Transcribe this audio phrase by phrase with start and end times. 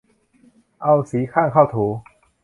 [0.81, 1.85] เอาสีข้างเข้าถู